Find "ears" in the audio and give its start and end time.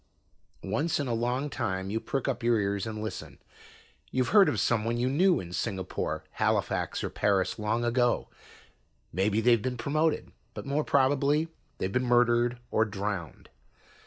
2.59-2.87